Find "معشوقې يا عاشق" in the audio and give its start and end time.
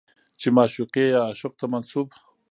0.55-1.53